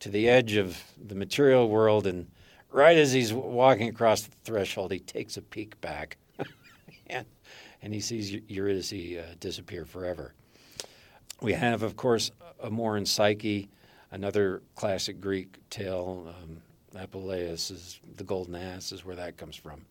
to 0.00 0.08
the 0.08 0.28
edge 0.28 0.56
of 0.56 0.82
the 1.02 1.14
material 1.14 1.68
world, 1.68 2.06
and 2.06 2.26
right 2.70 2.96
as 2.96 3.12
he's 3.12 3.32
walking 3.32 3.88
across 3.88 4.22
the 4.22 4.34
threshold, 4.44 4.90
he 4.90 4.98
takes 4.98 5.36
a 5.36 5.42
peek 5.42 5.80
back, 5.80 6.16
and, 7.06 7.26
and 7.80 7.94
he 7.94 8.00
sees 8.00 8.32
Eurydice 8.48 8.92
uh, 8.92 9.34
disappear 9.38 9.84
forever. 9.84 10.34
We 11.40 11.52
have, 11.52 11.82
of 11.82 11.96
course, 11.96 12.32
Amor 12.62 12.96
and 12.96 13.08
Psyche, 13.08 13.70
another 14.10 14.62
classic 14.74 15.20
Greek 15.20 15.56
tale. 15.70 16.34
Um, 16.42 16.60
Apuleius 16.94 17.70
is 17.70 18.00
the 18.16 18.24
golden 18.24 18.54
ass 18.54 18.92
is 18.92 19.04
where 19.04 19.16
that 19.16 19.36
comes 19.36 19.56
from. 19.56 19.84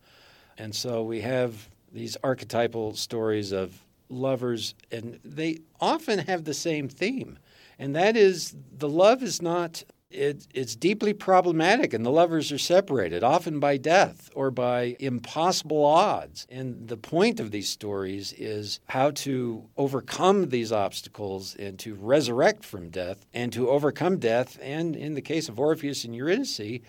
And 0.57 0.75
so 0.75 1.03
we 1.03 1.21
have 1.21 1.69
these 1.93 2.17
archetypal 2.23 2.93
stories 2.95 3.51
of 3.51 3.79
lovers, 4.09 4.75
and 4.91 5.19
they 5.23 5.59
often 5.79 6.19
have 6.19 6.43
the 6.43 6.53
same 6.53 6.89
theme, 6.89 7.37
and 7.77 7.95
that 7.95 8.17
is 8.17 8.55
the 8.77 8.89
love 8.89 9.23
is 9.23 9.41
not 9.41 9.83
it, 10.11 10.47
it's 10.53 10.75
deeply 10.75 11.13
problematic, 11.13 11.93
and 11.93 12.05
the 12.05 12.11
lovers 12.11 12.51
are 12.51 12.57
separated, 12.57 13.23
often 13.23 13.59
by 13.59 13.77
death 13.77 14.29
or 14.33 14.49
by 14.49 14.95
impossible 14.99 15.85
odds. 15.85 16.47
And 16.49 16.87
the 16.87 16.97
point 16.97 17.39
of 17.39 17.51
these 17.51 17.69
stories 17.69 18.33
is 18.33 18.79
how 18.87 19.11
to 19.11 19.63
overcome 19.77 20.49
these 20.49 20.71
obstacles 20.71 21.55
and 21.55 21.77
to 21.79 21.93
resurrect 21.93 22.65
from 22.65 22.89
death 22.89 23.25
and 23.33 23.53
to 23.53 23.69
overcome 23.69 24.17
death. 24.17 24.57
And 24.61 24.95
in 24.95 25.13
the 25.13 25.21
case 25.21 25.47
of 25.47 25.59
Orpheus 25.59 26.03
and 26.03 26.15
Eurydice, 26.15 26.81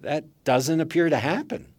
that 0.00 0.24
doesn't 0.44 0.80
appear 0.80 1.08
to 1.08 1.18
happen. 1.18 1.74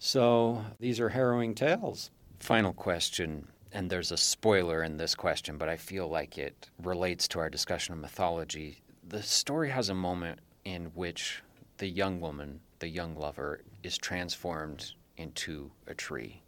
So 0.00 0.64
these 0.80 0.98
are 0.98 1.10
harrowing 1.10 1.54
tales. 1.54 2.10
Final 2.40 2.72
question 2.72 3.46
and 3.72 3.88
there's 3.88 4.10
a 4.10 4.16
spoiler 4.16 4.82
in 4.82 4.96
this 4.96 5.14
question, 5.14 5.56
but 5.56 5.68
I 5.68 5.76
feel 5.76 6.08
like 6.08 6.36
it 6.36 6.68
relates 6.82 7.28
to 7.28 7.38
our 7.38 7.48
discussion 7.48 7.92
of 7.92 8.00
mythology 8.00 8.82
the 9.10 9.22
story 9.22 9.70
has 9.70 9.88
a 9.88 9.94
moment 9.94 10.38
in 10.64 10.86
which 10.94 11.42
the 11.78 11.88
young 11.88 12.20
woman, 12.20 12.60
the 12.78 12.88
young 12.88 13.16
lover, 13.16 13.60
is 13.82 13.98
transformed 13.98 14.92
into 15.16 15.72
a 15.88 15.94
tree. 15.94 16.42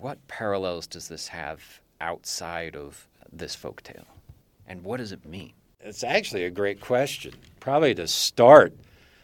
What 0.00 0.26
parallels 0.26 0.86
does 0.86 1.08
this 1.08 1.28
have 1.28 1.62
outside 2.00 2.74
of 2.74 3.06
this 3.30 3.54
folk 3.54 3.82
tale? 3.82 4.06
And 4.66 4.82
what 4.82 4.96
does 4.96 5.12
it 5.12 5.26
mean? 5.26 5.52
It's 5.80 6.02
actually 6.02 6.44
a 6.44 6.50
great 6.50 6.80
question. 6.80 7.34
Probably 7.60 7.94
to 7.94 8.08
start 8.08 8.72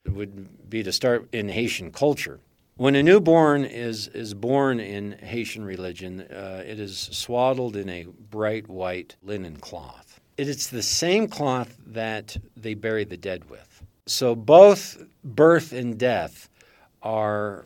would 0.07 0.69
be 0.69 0.83
to 0.83 0.93
start 0.93 1.29
in 1.33 1.49
Haitian 1.49 1.93
culture. 1.93 2.41
When 2.77 2.95
a 2.95 3.03
newborn 3.03 3.65
is, 3.65 4.09
is 4.09 4.35
born 4.35 4.81
in 4.81 5.13
Haitian 5.13 5.65
religion, 5.65 6.21
uh, 6.21 6.63
it 6.67 6.79
is 6.79 7.09
swaddled 7.11 7.75
in 7.75 7.89
a 7.89 8.05
bright 8.05 8.69
white 8.69 9.17
linen 9.23 9.57
cloth. 9.57 10.12
It 10.37 10.49
is 10.49 10.69
the 10.69 10.83
same 10.83 11.29
cloth 11.29 11.77
that 11.87 12.37
they 12.57 12.75
bury 12.75 13.05
the 13.05 13.17
dead 13.17 13.51
with. 13.51 13.83
So 14.07 14.35
both 14.35 15.03
birth 15.23 15.73
and 15.73 15.99
death 15.99 16.49
are 17.03 17.65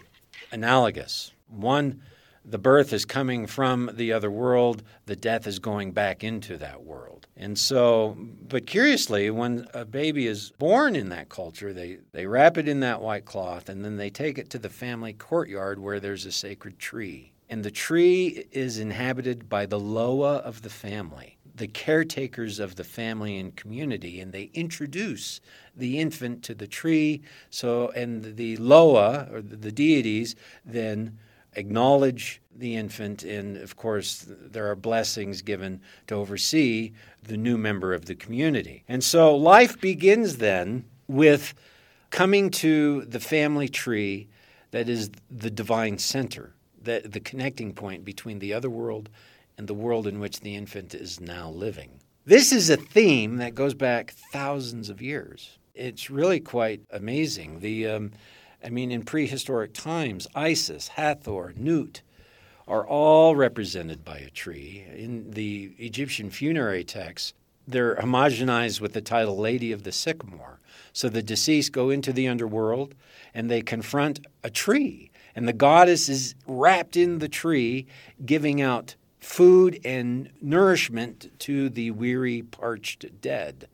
analogous. 0.51 1.33
One, 1.49 2.03
the 2.45 2.59
birth 2.59 2.93
is 2.93 3.05
coming 3.05 3.47
from 3.47 3.91
the 3.95 4.13
other 4.13 4.31
world, 4.31 4.83
the 5.07 5.17
death 5.17 5.47
is 5.47 5.59
going 5.59 5.93
back 5.93 6.25
into 6.25 6.57
that 6.59 6.83
world. 6.83 7.27
And 7.37 7.59
so, 7.59 8.17
but 8.49 8.67
curiously, 8.67 9.31
when 9.31 9.69
a 9.75 9.85
baby 9.85 10.27
is 10.27 10.53
born 10.59 10.97
in 10.97 11.09
that 11.11 11.29
culture, 11.29 11.73
they, 11.73 11.99
they 12.13 12.27
wrap 12.27 12.57
it 12.59 12.69
in 12.69 12.81
that 12.81 13.01
white 13.01 13.25
cloth 13.25 13.69
and 13.69 13.85
then 13.85 13.97
they 13.97 14.11
take 14.11 14.39
it 14.39 14.51
to 14.51 14.59
the 14.59 14.71
family 14.71 15.13
courtyard 15.13 15.79
where 15.79 16.01
there's 16.01 16.27
a 16.27 16.33
sacred 16.33 16.79
tree. 16.79 17.33
And 17.49 17.63
the 17.63 17.71
tree 17.71 18.47
is 18.51 18.79
inhabited 18.79 19.49
by 19.49 19.67
the 19.67 19.79
Loa 19.79 20.37
of 20.39 20.63
the 20.63 20.71
family 20.71 21.36
the 21.57 21.67
caretakers 21.67 22.59
of 22.59 22.77
the 22.77 22.85
family 22.85 23.39
and 23.39 23.57
community, 23.57 24.21
and 24.21 24.33
they 24.33 24.51
introduce 24.53 25.41
the 25.75 25.99
infant 25.99 26.43
to 26.45 26.55
the 26.55 26.67
tree. 26.67 27.23
So, 27.51 27.89
and 27.91 28.37
the 28.37 28.57
Loa, 28.59 29.29
or 29.33 29.41
the 29.41 29.73
deities, 29.73 30.37
then 30.65 31.19
acknowledge 31.55 32.43
the 32.55 32.77
infant, 32.77 33.23
and 33.23 33.57
of 33.57 33.77
course, 33.77 34.27
there 34.29 34.71
are 34.71 34.77
blessings 34.77 35.43
given 35.43 35.81
to 36.07 36.15
oversee 36.15 36.93
the 37.23 37.37
new 37.37 37.57
member 37.57 37.95
of 37.95 38.05
the 38.05 38.15
community. 38.15 38.85
And 38.89 39.03
so, 39.03 39.35
life 39.35 39.81
begins 39.81 40.37
then 40.37 40.85
with 41.09 41.55
coming 42.11 42.51
to 42.51 43.05
the 43.07 43.21
family 43.21 43.69
tree 43.69 44.29
that 44.71 44.89
is 44.89 45.11
the 45.31 45.51
divine 45.51 45.99
center, 45.99 46.55
that 46.83 47.13
the 47.13 47.21
connecting 47.21 47.73
point 47.73 48.05
between 48.05 48.39
the 48.39 48.53
other 48.53 48.71
world 48.71 49.09
and 49.59 49.69
the 49.69 49.75
world 49.75 50.07
in 50.07 50.21
which 50.21 50.41
the 50.41 50.55
infant 50.55 50.95
is 50.95 51.21
now 51.21 51.51
living. 51.51 52.01
This 52.25 52.53
is 52.53 52.71
a 52.71 52.77
theme 52.77 53.37
that 53.37 53.55
goes 53.55 53.75
back 53.75 54.13
thousands 54.33 54.91
of 54.91 55.01
years. 55.01 55.59
It's 55.75 56.11
really 56.11 56.41
quite 56.41 56.81
amazing. 56.91 57.61
The, 57.61 57.87
um, 57.87 58.13
I 58.65 58.71
mean, 58.71 58.91
in 58.91 59.05
prehistoric 59.05 59.73
times, 59.75 60.27
Isis, 60.35 60.89
Hathor, 60.89 61.53
Nut 61.57 62.03
are 62.67 62.87
all 62.87 63.37
represented 63.37 64.05
by 64.05 64.19
a 64.19 64.31
tree. 64.31 64.85
In 64.97 65.31
the 65.31 65.73
Egyptian 65.79 66.31
funerary 66.31 66.83
texts, 66.83 67.33
they're 67.69 67.97
homogenized 67.97 68.81
with 68.81 68.93
the 68.93 69.01
title 69.01 69.37
Lady 69.37 69.73
of 69.73 69.83
the 69.83 69.93
Sycamore. 69.93 70.61
So 70.93 71.09
the 71.09 71.23
deceased 71.23 71.73
go 71.73 71.91
into 71.91 72.13
the 72.13 72.29
underworld 72.29 72.95
and 73.35 73.51
they 73.51 73.61
confront 73.61 74.27
a 74.43 74.51
tree. 74.51 75.11
And 75.35 75.47
the 75.47 75.53
goddess 75.53 76.09
is 76.09 76.35
wrapped 76.47 76.97
in 76.97 77.19
the 77.19 77.29
tree, 77.29 77.87
giving 78.25 78.61
out 78.63 78.97
food 79.27 79.81
and 79.85 80.31
nourishment 80.41 81.31
to 81.41 81.69
the 81.69 81.91
weary, 81.91 82.43
parched 82.43 83.21
dead. 83.21 83.69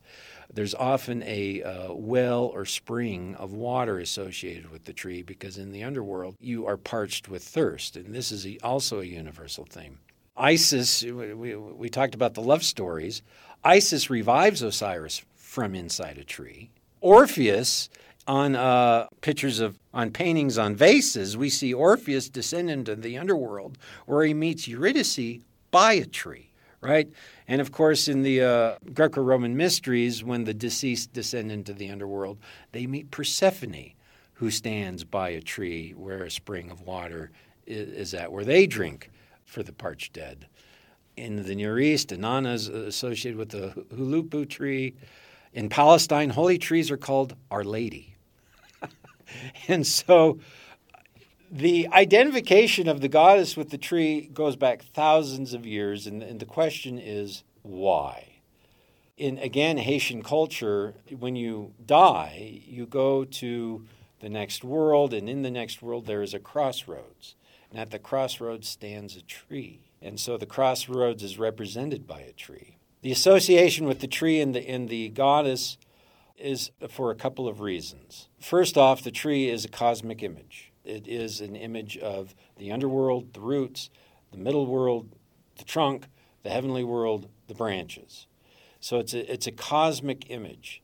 There's 0.53 0.75
often 0.75 1.23
a 1.25 1.63
uh, 1.63 1.93
well 1.93 2.45
or 2.47 2.65
spring 2.65 3.37
of 3.37 3.53
water 3.53 3.99
associated 3.99 4.71
with 4.71 4.87
the 4.87 4.93
tree 4.93 5.23
because 5.23 5.59
in 5.59 5.71
the 5.71 5.85
underworld 5.85 6.37
you 6.41 6.67
are 6.67 6.77
parched 6.77 7.29
with 7.29 7.45
thirst, 7.45 7.97
and 7.97 8.15
this 8.15 8.33
is 8.33 8.47
a, 8.47 8.59
also 8.63 9.01
a 9.01 9.05
universal 9.05 9.65
theme. 9.65 9.99
Isis, 10.37 11.03
we, 11.03 11.55
we 11.55 11.89
talked 11.91 12.15
about 12.15 12.35
the 12.35 12.41
love 12.41 12.65
stories. 12.65 13.23
Isis 13.63 14.09
revives 14.09 14.63
Osiris 14.63 15.23
from 15.37 15.75
inside 15.75 16.19
a 16.19 16.25
tree. 16.25 16.71
Orpheus 17.03 17.91
on 18.26 18.55
uh, 18.55 19.07
pictures 19.21 19.61
of 19.61 19.79
on 19.95 20.11
paintings 20.11 20.57
on 20.59 20.75
vases, 20.75 21.37
we 21.37 21.50
see 21.50 21.75
Orpheus 21.75 22.29
descend 22.29 22.71
into 22.71 22.95
the 22.97 23.19
underworld, 23.19 23.76
where 24.07 24.25
he 24.25 24.33
meets 24.33 24.67
Eurydice 24.67 25.41
by 25.71 25.95
a 25.95 26.07
tree, 26.07 26.50
right? 26.81 27.09
And 27.47 27.61
of 27.61 27.73
course, 27.73 28.09
in 28.09 28.23
the 28.23 28.43
uh, 28.43 28.76
Greco-Roman 28.95 29.57
mysteries, 29.57 30.25
when 30.25 30.45
the 30.45 30.55
deceased 30.55 31.12
descend 31.12 31.52
into 31.52 31.73
the 31.73 31.91
underworld, 31.91 32.38
they 32.73 32.87
meet 32.87 33.11
Persephone, 33.11 33.93
who 34.35 34.50
stands 34.50 35.05
by 35.05 35.31
a 35.31 35.41
tree 35.41 35.93
where 35.93 36.25
a 36.25 36.31
spring 36.31 36.71
of 36.71 36.83
water 36.83 37.31
is 37.67 38.14
at, 38.14 38.33
where 38.33 38.45
they 38.45 38.67
drink 38.67 39.11
for 39.45 39.62
the 39.62 39.73
parched 39.73 40.14
dead. 40.14 40.47
In 41.17 41.45
the 41.45 41.55
Near 41.55 41.79
East, 41.79 42.09
Inanna 42.09 42.55
is 42.55 42.69
associated 42.69 43.38
with 43.38 43.50
the 43.50 43.69
huluppu 43.95 44.49
tree. 44.49 44.95
In 45.52 45.69
Palestine, 45.69 46.31
holy 46.31 46.57
trees 46.57 46.91
are 46.91 46.97
called 46.97 47.37
Our 47.50 47.62
Lady. 47.62 48.12
and 49.69 49.87
so 49.87 50.39
the 51.51 51.87
identification 51.93 52.89
of 52.89 53.01
the 53.01 53.09
goddess 53.09 53.57
with 53.57 53.71
the 53.71 53.79
tree 53.79 54.31
goes 54.33 54.57
back 54.57 54.83
thousands 54.95 55.53
of 55.53 55.67
years, 55.67 56.07
and, 56.07 56.23
and 56.23 56.41
the 56.41 56.47
question 56.47 56.99
is 56.99 57.45
why? 57.62 58.41
In 59.17 59.39
again 59.39 59.77
Haitian 59.77 60.23
culture, 60.23 60.95
when 61.19 61.37
you 61.37 61.75
die, 61.85 62.62
you 62.67 62.87
go 62.87 63.25
to 63.25 63.87
the 64.21 64.31
next 64.31 64.65
world, 64.65 65.12
and 65.12 65.29
in 65.29 65.43
the 65.43 65.51
next 65.51 65.83
world 65.83 66.07
there 66.07 66.23
is 66.23 66.33
a 66.33 66.39
crossroads. 66.39 67.35
And 67.71 67.79
at 67.79 67.91
the 67.91 67.99
crossroads 67.99 68.69
stands 68.69 69.17
a 69.17 69.23
tree. 69.23 69.81
And 70.01 70.19
so 70.19 70.37
the 70.37 70.47
crossroads 70.47 71.23
is 71.23 71.39
represented 71.39 72.07
by 72.07 72.21
a 72.21 72.33
tree. 72.33 72.77
The 73.03 73.12
association 73.12 73.87
with 73.87 74.01
the 74.01 74.07
tree 74.07 74.41
and 74.41 74.55
the, 74.55 74.69
and 74.69 74.89
the 74.89 75.09
goddess 75.11 75.77
is 76.43 76.71
for 76.89 77.11
a 77.11 77.15
couple 77.15 77.49
of 77.49 77.61
reasons. 77.61 78.29
First 78.41 78.77
off, 78.77 79.03
the 79.03 79.11
tree 79.11 79.49
is 79.49 79.65
a 79.65 79.69
cosmic 79.69 80.23
image. 80.23 80.73
It 80.85 81.07
is 81.07 81.41
an 81.41 81.55
image 81.55 81.97
of 81.99 82.35
the 82.59 82.73
underworld, 82.73 83.35
the 83.35 83.41
roots, 83.41 83.91
the 84.33 84.39
middle 84.39 84.67
world, 84.67 85.15
the 85.57 85.65
trunk, 85.65 86.07
the 86.43 86.51
heavenly 86.51 86.85
world, 86.85 87.29
the 87.47 87.55
branches. 87.55 88.27
So 88.81 88.99
it's 88.99 89.15
a, 89.15 89.33
it's 89.33 89.47
a 89.47 89.53
cosmic 89.53 90.29
image. 90.31 90.83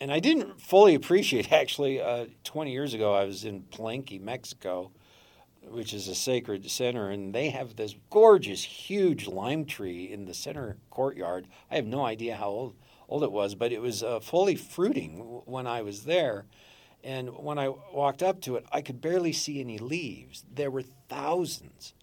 And 0.00 0.12
I 0.12 0.20
didn't 0.20 0.60
fully 0.60 0.94
appreciate, 0.94 1.50
actually, 1.52 2.00
uh, 2.00 2.26
20 2.44 2.70
years 2.70 2.92
ago, 2.92 3.14
I 3.14 3.24
was 3.24 3.44
in 3.44 3.62
Palenque, 3.62 4.20
Mexico, 4.20 4.90
which 5.62 5.92
is 5.92 6.08
a 6.08 6.14
sacred 6.14 6.70
center, 6.70 7.10
and 7.10 7.34
they 7.34 7.50
have 7.50 7.76
this 7.76 7.94
gorgeous, 8.10 8.62
huge 8.62 9.26
lime 9.26 9.64
tree 9.64 10.12
in 10.12 10.26
the 10.26 10.34
center 10.34 10.76
courtyard. 10.90 11.46
I 11.70 11.76
have 11.76 11.86
no 11.86 12.04
idea 12.04 12.36
how 12.36 12.48
old, 12.48 12.74
old 13.08 13.22
it 13.22 13.32
was, 13.32 13.54
but 13.54 13.72
it 13.72 13.80
was 13.80 14.02
uh, 14.02 14.20
fully 14.20 14.54
fruiting 14.54 15.42
when 15.44 15.66
I 15.66 15.82
was 15.82 16.04
there. 16.04 16.46
And 17.04 17.30
when 17.30 17.58
I 17.58 17.68
walked 17.68 18.22
up 18.22 18.40
to 18.42 18.56
it, 18.56 18.66
I 18.72 18.80
could 18.80 19.00
barely 19.00 19.32
see 19.32 19.60
any 19.60 19.78
leaves. 19.78 20.44
There 20.52 20.70
were 20.70 20.82
thousands 21.08 21.94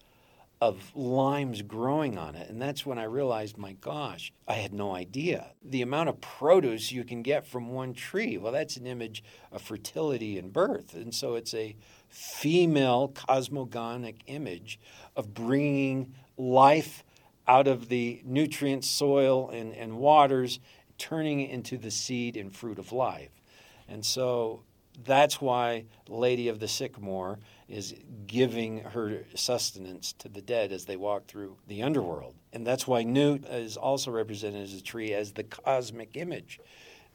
of 0.63 0.95
limes 0.95 1.61
growing 1.61 2.17
on 2.17 2.35
it. 2.35 2.49
And 2.49 2.61
that's 2.61 2.85
when 2.85 2.97
I 2.97 3.03
realized, 3.03 3.57
my 3.57 3.73
gosh, 3.73 4.31
I 4.47 4.53
had 4.53 4.73
no 4.73 4.95
idea. 4.95 5.51
The 5.61 5.81
amount 5.81 6.07
of 6.07 6.21
produce 6.21 6.89
you 6.89 7.03
can 7.03 7.21
get 7.21 7.45
from 7.45 7.73
one 7.73 7.93
tree, 7.93 8.37
well, 8.37 8.53
that's 8.53 8.77
an 8.77 8.87
image 8.87 9.25
of 9.51 9.61
fertility 9.61 10.37
and 10.37 10.53
birth. 10.53 10.93
And 10.93 11.13
so 11.13 11.35
it's 11.35 11.53
a 11.53 11.75
female 12.07 13.09
cosmogonic 13.13 14.21
image 14.27 14.79
of 15.17 15.33
bringing 15.33 16.13
life 16.37 17.03
out 17.45 17.67
of 17.67 17.89
the 17.89 18.21
nutrient 18.23 18.85
soil 18.85 19.49
and, 19.49 19.73
and 19.73 19.97
waters, 19.97 20.61
turning 20.97 21.41
into 21.41 21.77
the 21.77 21.91
seed 21.91 22.37
and 22.37 22.55
fruit 22.55 22.79
of 22.79 22.91
life. 22.91 23.31
And 23.87 24.05
so 24.05 24.63
that's 25.05 25.41
why 25.41 25.85
Lady 26.07 26.47
of 26.47 26.59
the 26.59 26.67
Sycamore 26.67 27.39
is 27.67 27.95
giving 28.27 28.79
her 28.79 29.25
sustenance 29.35 30.13
to 30.13 30.29
the 30.29 30.41
dead 30.41 30.71
as 30.71 30.85
they 30.85 30.95
walk 30.95 31.25
through 31.25 31.57
the 31.67 31.81
underworld. 31.81 32.35
And 32.51 32.65
that's 32.65 32.87
why 32.87 33.03
Nut 33.03 33.45
is 33.49 33.77
also 33.77 34.11
represented 34.11 34.63
as 34.63 34.73
a 34.73 34.83
tree 34.83 35.13
as 35.13 35.33
the 35.33 35.43
cosmic 35.43 36.15
image. 36.15 36.59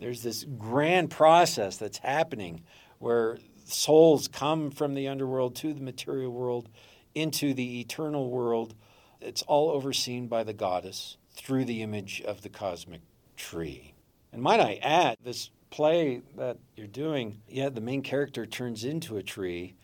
There's 0.00 0.22
this 0.22 0.44
grand 0.44 1.10
process 1.10 1.76
that's 1.76 1.98
happening 1.98 2.62
where 2.98 3.38
souls 3.64 4.28
come 4.28 4.70
from 4.70 4.94
the 4.94 5.08
underworld 5.08 5.54
to 5.56 5.72
the 5.72 5.80
material 5.80 6.32
world 6.32 6.68
into 7.14 7.54
the 7.54 7.80
eternal 7.80 8.30
world. 8.30 8.74
It's 9.20 9.42
all 9.42 9.70
overseen 9.70 10.26
by 10.26 10.44
the 10.44 10.52
goddess 10.52 11.16
through 11.32 11.64
the 11.64 11.82
image 11.82 12.22
of 12.22 12.42
the 12.42 12.48
cosmic 12.48 13.02
tree. 13.38 13.94
And 14.32 14.42
might 14.42 14.60
I 14.60 14.78
add, 14.82 15.16
this 15.24 15.50
play 15.70 16.22
that 16.36 16.58
you're 16.76 16.86
doing, 16.86 17.40
yeah, 17.48 17.70
the 17.70 17.80
main 17.80 18.02
character 18.02 18.44
turns 18.44 18.84
into 18.84 19.16
a 19.16 19.22
tree. 19.22 19.74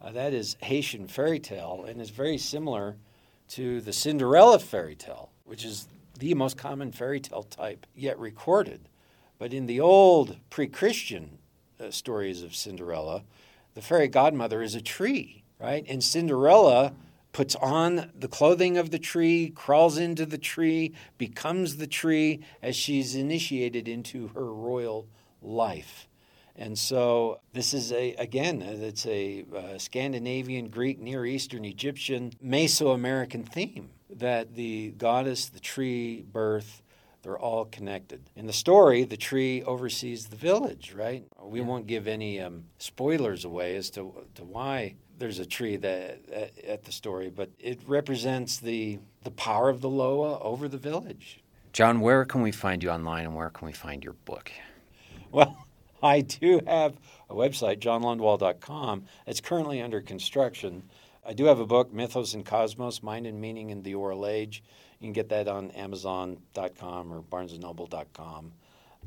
Uh, 0.00 0.12
that 0.12 0.32
is 0.32 0.56
Haitian 0.62 1.08
fairy 1.08 1.40
tale 1.40 1.84
and 1.88 2.00
is 2.00 2.10
very 2.10 2.38
similar 2.38 2.96
to 3.48 3.80
the 3.80 3.92
Cinderella 3.92 4.58
fairy 4.58 4.94
tale, 4.94 5.30
which 5.44 5.64
is 5.64 5.88
the 6.18 6.34
most 6.34 6.56
common 6.56 6.92
fairy 6.92 7.20
tale 7.20 7.42
type 7.42 7.86
yet 7.94 8.18
recorded. 8.18 8.88
But 9.38 9.52
in 9.52 9.66
the 9.66 9.80
old 9.80 10.36
pre 10.50 10.66
Christian 10.68 11.38
uh, 11.80 11.90
stories 11.90 12.42
of 12.42 12.54
Cinderella, 12.54 13.24
the 13.74 13.82
fairy 13.82 14.08
godmother 14.08 14.62
is 14.62 14.74
a 14.74 14.80
tree, 14.80 15.44
right? 15.58 15.84
And 15.88 16.02
Cinderella 16.02 16.92
puts 17.32 17.54
on 17.56 18.10
the 18.14 18.28
clothing 18.28 18.76
of 18.76 18.90
the 18.90 18.98
tree, 18.98 19.50
crawls 19.50 19.98
into 19.98 20.26
the 20.26 20.38
tree, 20.38 20.94
becomes 21.18 21.76
the 21.76 21.86
tree 21.86 22.40
as 22.62 22.74
she's 22.74 23.14
initiated 23.14 23.88
into 23.88 24.28
her 24.28 24.52
royal 24.52 25.06
life. 25.42 26.08
And 26.56 26.76
so 26.76 27.40
this 27.52 27.72
is 27.72 27.92
a 27.92 28.14
again 28.14 28.62
it's 28.62 29.06
a 29.06 29.44
uh, 29.56 29.78
Scandinavian, 29.78 30.68
Greek, 30.68 30.98
Near 30.98 31.24
Eastern, 31.24 31.64
Egyptian, 31.64 32.32
Mesoamerican 32.44 33.48
theme 33.48 33.90
that 34.10 34.54
the 34.54 34.90
goddess, 34.98 35.46
the 35.46 35.60
tree, 35.60 36.24
birth, 36.32 36.82
they're 37.22 37.38
all 37.38 37.66
connected. 37.66 38.30
In 38.34 38.46
the 38.46 38.52
story, 38.52 39.04
the 39.04 39.16
tree 39.16 39.62
oversees 39.62 40.26
the 40.26 40.36
village, 40.36 40.94
right? 40.94 41.24
We 41.40 41.60
yeah. 41.60 41.66
won't 41.66 41.86
give 41.86 42.08
any 42.08 42.40
um, 42.40 42.64
spoilers 42.78 43.44
away 43.44 43.76
as 43.76 43.90
to 43.90 44.12
to 44.34 44.42
why 44.42 44.96
there's 45.18 45.38
a 45.38 45.46
tree 45.46 45.76
that 45.76 46.20
at, 46.32 46.64
at 46.64 46.84
the 46.84 46.92
story, 46.92 47.30
but 47.30 47.50
it 47.58 47.80
represents 47.86 48.58
the 48.58 48.98
the 49.24 49.30
power 49.32 49.68
of 49.68 49.80
the 49.80 49.90
Loa 49.90 50.38
over 50.40 50.68
the 50.68 50.78
village. 50.78 51.40
John, 51.72 52.00
where 52.00 52.24
can 52.24 52.42
we 52.42 52.52
find 52.52 52.82
you 52.82 52.90
online, 52.90 53.24
and 53.24 53.34
where 53.34 53.50
can 53.50 53.66
we 53.66 53.72
find 53.72 54.02
your 54.02 54.14
book? 54.24 54.50
Well, 55.30 55.66
I 56.02 56.20
do 56.20 56.60
have 56.66 56.96
a 57.28 57.34
website, 57.34 57.80
johnlundwall.com. 57.80 59.04
It's 59.26 59.40
currently 59.40 59.82
under 59.82 60.00
construction. 60.00 60.84
I 61.26 61.34
do 61.34 61.44
have 61.44 61.60
a 61.60 61.66
book, 61.66 61.92
Mythos 61.92 62.34
and 62.34 62.44
Cosmos 62.46 63.02
Mind 63.02 63.26
and 63.26 63.40
Meaning 63.40 63.70
in 63.70 63.82
the 63.82 63.94
Oral 63.94 64.26
Age. 64.26 64.62
You 64.98 65.06
can 65.06 65.12
get 65.12 65.28
that 65.28 65.46
on 65.46 65.70
Amazon.com 65.72 67.12
or 67.12 67.22
BarnesandNoble.com. 67.22 68.52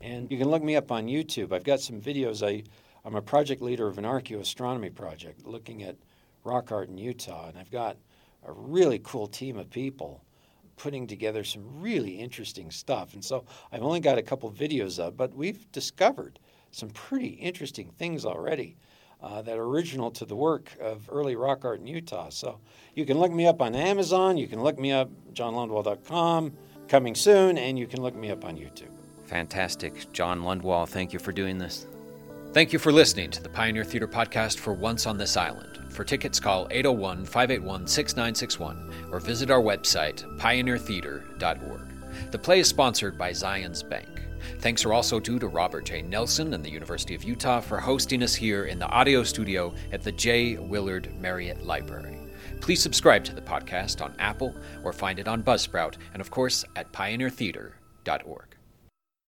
And 0.01 0.31
you 0.31 0.37
can 0.37 0.49
look 0.49 0.63
me 0.63 0.75
up 0.75 0.91
on 0.91 1.07
YouTube. 1.07 1.51
I've 1.51 1.63
got 1.63 1.79
some 1.79 1.99
videos. 1.99 2.45
I, 2.45 2.63
I'm 3.03 3.15
a 3.15 3.21
project 3.21 3.61
leader 3.61 3.87
of 3.87 3.97
an 3.97 4.03
archaeoastronomy 4.03 4.93
project 4.93 5.45
looking 5.45 5.83
at 5.83 5.95
rock 6.43 6.71
art 6.71 6.89
in 6.89 6.97
Utah, 6.97 7.49
and 7.49 7.57
I've 7.57 7.71
got 7.71 7.97
a 8.45 8.51
really 8.51 8.99
cool 9.03 9.27
team 9.27 9.57
of 9.57 9.69
people 9.69 10.23
putting 10.77 11.05
together 11.05 11.43
some 11.43 11.63
really 11.81 12.19
interesting 12.19 12.71
stuff. 12.71 13.13
And 13.13 13.23
so 13.23 13.45
I've 13.71 13.83
only 13.83 13.99
got 13.99 14.17
a 14.17 14.23
couple 14.23 14.51
videos 14.51 15.03
up, 15.03 15.15
but 15.15 15.35
we've 15.35 15.71
discovered 15.71 16.39
some 16.71 16.89
pretty 16.89 17.27
interesting 17.27 17.91
things 17.97 18.25
already 18.25 18.77
uh, 19.21 19.41
that 19.43 19.57
are 19.57 19.63
original 19.63 20.09
to 20.11 20.25
the 20.25 20.35
work 20.35 20.75
of 20.81 21.07
early 21.11 21.35
rock 21.35 21.63
art 21.65 21.79
in 21.79 21.87
Utah. 21.87 22.29
So 22.29 22.59
you 22.95 23.05
can 23.05 23.19
look 23.19 23.31
me 23.31 23.45
up 23.45 23.61
on 23.61 23.75
Amazon, 23.75 24.37
you 24.37 24.47
can 24.47 24.63
look 24.63 24.79
me 24.79 24.91
up 24.91 25.09
johnlundwall.com, 25.33 26.53
coming 26.87 27.13
soon, 27.13 27.57
and 27.57 27.77
you 27.77 27.85
can 27.85 28.01
look 28.01 28.15
me 28.15 28.31
up 28.31 28.43
on 28.43 28.57
YouTube. 28.57 28.89
Fantastic. 29.27 30.11
John 30.11 30.41
Lundwall, 30.41 30.87
thank 30.87 31.13
you 31.13 31.19
for 31.19 31.31
doing 31.31 31.57
this. 31.57 31.87
Thank 32.53 32.73
you 32.73 32.79
for 32.79 32.91
listening 32.91 33.31
to 33.31 33.41
the 33.41 33.47
Pioneer 33.47 33.85
Theatre 33.85 34.09
podcast 34.09 34.59
for 34.59 34.73
Once 34.73 35.05
on 35.05 35.17
This 35.17 35.37
Island. 35.37 35.79
For 35.87 36.03
tickets, 36.03 36.37
call 36.37 36.67
801 36.69 37.23
581 37.23 37.87
6961 37.87 39.09
or 39.09 39.21
visit 39.21 39.49
our 39.49 39.61
website, 39.61 40.25
pioneertheatre.org. 40.37 41.81
The 42.29 42.37
play 42.37 42.59
is 42.59 42.67
sponsored 42.67 43.17
by 43.17 43.31
Zions 43.31 43.89
Bank. 43.89 44.23
Thanks 44.59 44.83
are 44.83 44.91
also 44.91 45.17
due 45.17 45.39
to 45.39 45.47
Robert 45.47 45.85
J. 45.85 46.01
Nelson 46.01 46.53
and 46.53 46.61
the 46.61 46.69
University 46.69 47.15
of 47.15 47.23
Utah 47.23 47.61
for 47.61 47.79
hosting 47.79 48.21
us 48.21 48.35
here 48.35 48.65
in 48.65 48.79
the 48.79 48.89
audio 48.89 49.23
studio 49.23 49.73
at 49.93 50.01
the 50.01 50.11
J. 50.11 50.57
Willard 50.57 51.09
Marriott 51.21 51.65
Library. 51.65 52.19
Please 52.59 52.81
subscribe 52.81 53.23
to 53.23 53.33
the 53.33 53.41
podcast 53.41 54.03
on 54.03 54.13
Apple 54.19 54.53
or 54.83 54.91
find 54.91 55.19
it 55.19 55.27
on 55.29 55.41
Buzzsprout, 55.41 55.95
and 56.11 56.19
of 56.19 56.29
course 56.29 56.65
at 56.75 56.91
pioneertheatre.org. 56.91 58.50